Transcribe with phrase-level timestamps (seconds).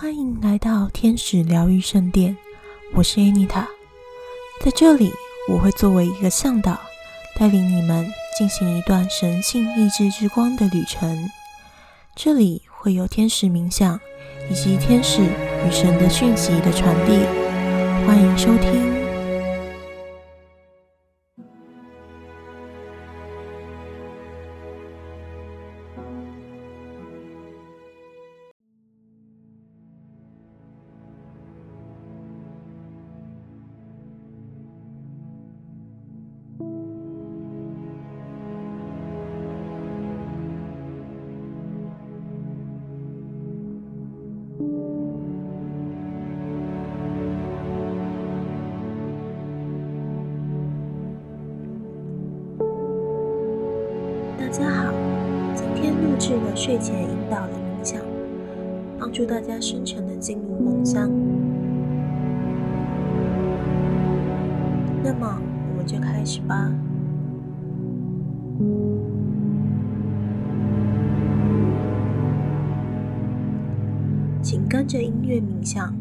[0.00, 2.34] 欢迎来到天使疗愈圣殿，
[2.94, 3.66] 我是 Anita，
[4.64, 5.12] 在这里
[5.46, 6.80] 我会作为一个向导，
[7.38, 11.28] 带领你们进行一段神性意志之光的旅程。
[12.16, 14.00] 这里会有天使冥想
[14.50, 17.18] 以及天使与神的讯息的传递，
[18.06, 18.99] 欢迎收听。
[54.50, 54.92] 大家好，
[55.54, 58.00] 今天录制了睡前引导的冥想，
[58.98, 61.08] 帮助大家深沉的进入梦乡。
[65.04, 66.68] 那么，我们就开始吧。
[74.42, 75.94] 请跟着音乐冥想。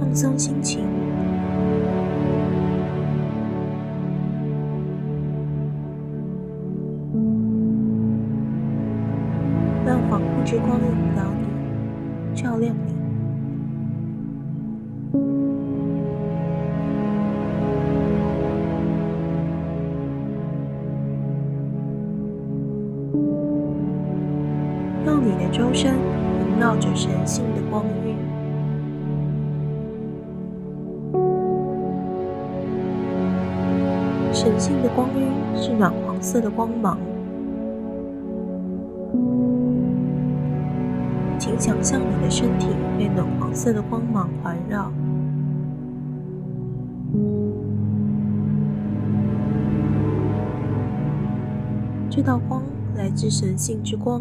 [0.00, 0.80] 放松心情，
[9.84, 11.46] 让恍惚之光引导你，
[12.34, 12.94] 照亮你。
[25.04, 28.03] 让你的周身萦绕着神性的光晕。
[34.44, 36.98] 神性的光晕是暖黄色的光芒，
[41.38, 42.68] 请想象你的身体
[42.98, 44.92] 被暖黄色的光芒环绕。
[52.10, 52.62] 这道光
[52.98, 54.20] 来自神性之光，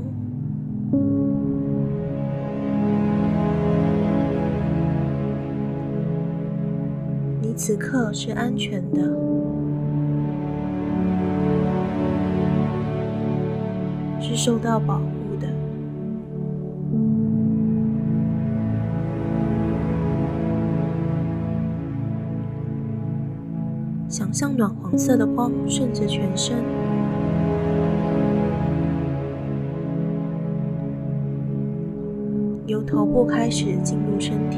[7.41, 9.32] 你此刻是安全的。
[14.35, 15.47] 是受到保护的。
[24.09, 26.57] 想象暖黄色的光顺着全身，
[32.65, 34.57] 由头部开始进入身体。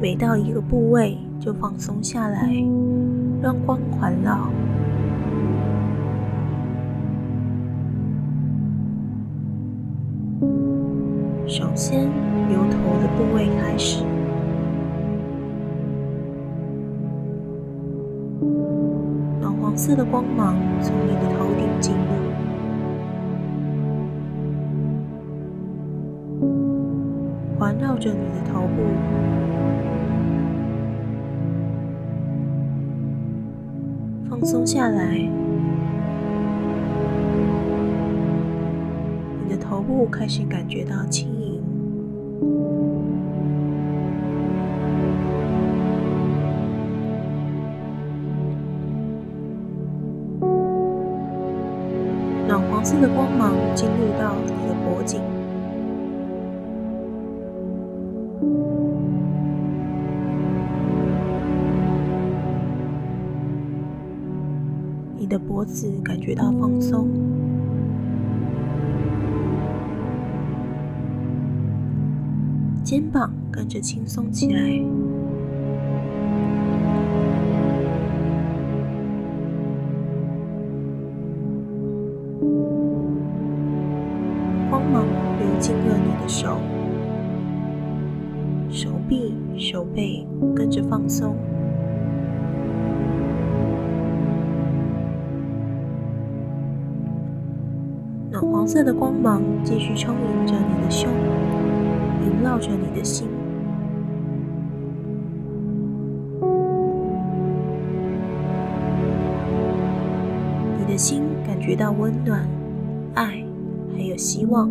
[0.00, 2.52] 每到一个部位就放松下来，
[3.40, 4.48] 让光环绕。
[11.46, 12.04] 首先
[12.50, 14.02] 由头的部位开始，
[19.40, 22.31] 暖黄色的光芒从你的头顶进入，
[28.02, 28.82] 着你的头部。
[34.28, 35.16] 放松下来，
[39.44, 41.62] 你的头部开始感觉到轻盈，
[52.48, 55.20] 暖黄色的光芒进入到你的脖颈。
[65.22, 67.06] 你的脖子感觉到放松，
[72.82, 74.60] 肩膀跟着轻松起来，
[84.68, 85.04] 光芒
[85.38, 86.58] 流进了你的手、
[88.68, 91.36] 手臂、手背，跟着放松。
[98.50, 101.08] 黄色的光芒继续充盈着你的胸
[102.24, 103.28] 萦绕着你的心。
[110.78, 112.48] 你的心感觉到温暖
[113.14, 113.44] 爱
[113.94, 114.70] 还有希望。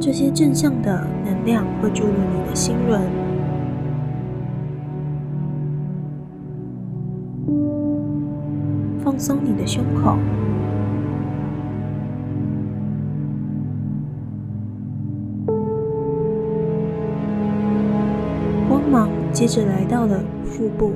[0.00, 3.27] 这些正向的能量会注入你的心轮
[9.18, 10.16] 松你的胸口。
[18.68, 20.92] 光芒接着来到了腹部。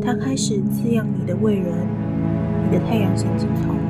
[0.00, 1.86] 它开始滋养你的胃轮，
[2.64, 3.81] 你的太阳神经丛。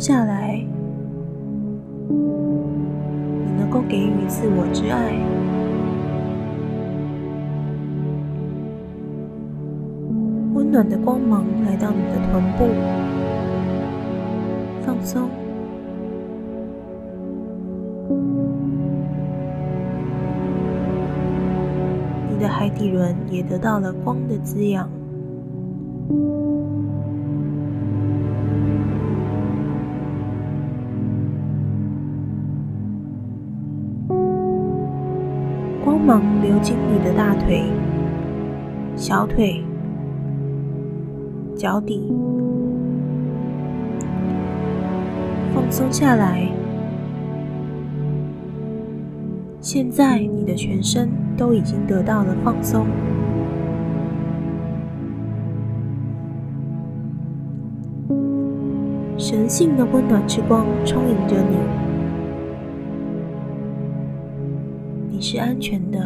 [0.00, 0.64] 下来，
[2.08, 5.12] 你能够给予自我之爱。
[10.54, 12.64] 温暖的光芒来到你的臀部，
[14.86, 15.28] 放松。
[22.30, 24.88] 你的海底轮也得到了光的滋养，
[35.90, 37.64] 光芒流经你的大腿、
[38.94, 39.60] 小腿、
[41.56, 42.12] 脚底，
[45.52, 46.48] 放松下来。
[49.60, 52.86] 现在你的全身都已经得到了放松，
[59.18, 61.56] 神性的温暖之光充盈着你，
[65.22, 65.98] 是安全的，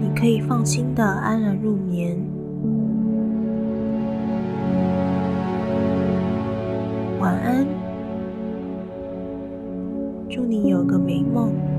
[0.00, 2.16] 你可以放心的安然入眠，
[7.18, 7.66] 晚安。
[10.30, 11.73] 祝你有个美梦。